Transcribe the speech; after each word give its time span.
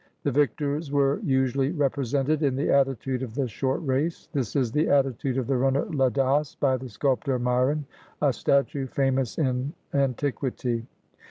The 0.23 0.31
victors 0.31 0.91
were 0.91 1.19
usu 1.23 1.59
ally 1.59 1.69
represented 1.69 2.41
in 2.41 2.55
the 2.55 2.71
attitude 2.71 3.21
of 3.21 3.35
the 3.35 3.47
short 3.47 3.85
race; 3.85 4.29
this 4.33 4.55
is 4.55 4.71
the 4.71 4.89
attitude 4.89 5.37
of 5.37 5.45
the 5.45 5.57
runner 5.57 5.85
Ladas, 5.85 6.55
by 6.59 6.75
the 6.77 6.89
sculptor 6.89 7.37
Myron, 7.37 7.85
a 8.19 8.33
statue 8.33 8.87
famous 8.87 9.37
in 9.37 9.73
antiquity. 9.93 10.87